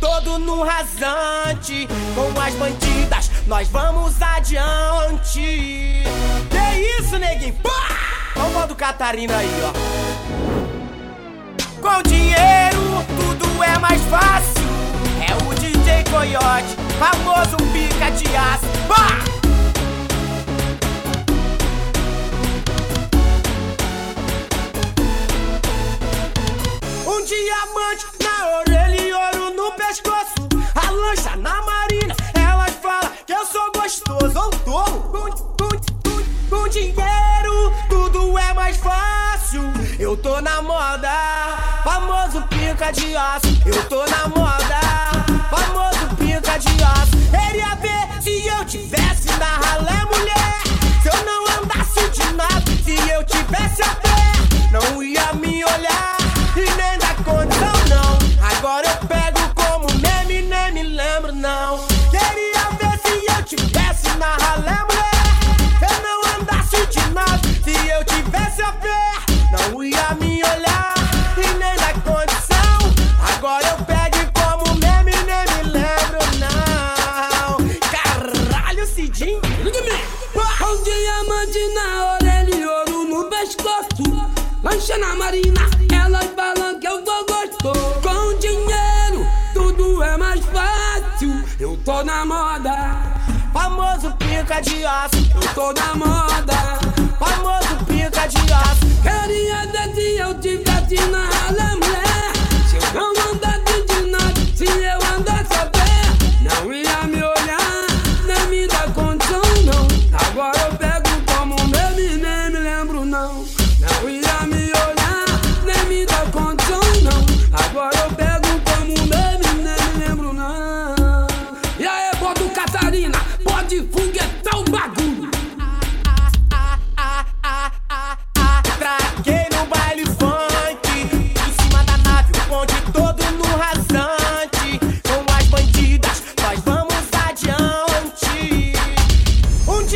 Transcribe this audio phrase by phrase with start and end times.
[0.00, 1.88] todo no rasante.
[2.14, 6.02] Com as bandidas, nós vamos adiante.
[6.50, 7.54] Que isso, neguinho?
[7.54, 7.88] Pá!
[8.36, 9.72] Vamos do Catarina aí, ó.
[11.80, 14.62] Com dinheiro, tudo é mais fácil.
[15.20, 18.66] É o DJ Coyote, famoso pica de aço.
[18.86, 19.41] Pá!
[36.72, 39.62] Dinheiro, tudo é mais fácil.
[39.98, 41.10] Eu tô na moda,
[41.84, 43.46] famoso pica de aço.
[43.66, 44.80] Eu tô na moda,
[45.50, 47.12] famoso pica de aço.
[47.30, 50.62] Queria ver se eu tivesse na ralé, mulher.
[51.02, 54.11] Se eu não andasse de nada, se eu tivesse a
[84.92, 88.00] Lancha na marina, elas falam que eu tô gostoso.
[88.02, 91.42] Com dinheiro, tudo é mais fácil.
[91.58, 93.00] Eu tô na moda,
[93.52, 95.16] Famoso pica de aço.
[95.34, 96.71] eu tô na moda.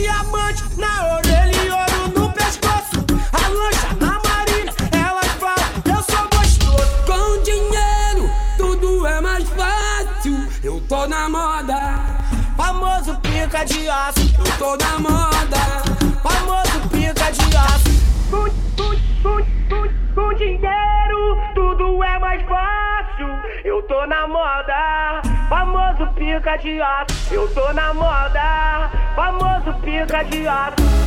[0.00, 2.98] Diamante na orelha e ouro no pescoço.
[3.32, 7.04] A lancha na marina, elas falam eu sou gostoso.
[7.06, 10.36] Com dinheiro, tudo é mais fácil.
[10.62, 11.98] Eu tô na moda,
[12.56, 15.62] Famoso pica de aço, eu tô na moda.
[16.22, 17.90] famoso pica de aço.
[18.30, 18.44] Com,
[18.76, 23.28] com, com, com, com dinheiro, tudo é mais fácil.
[23.64, 27.34] Eu tô na moda, famoso pica de aço.
[27.34, 30.97] Eu tô na moda, famoso pica de aço.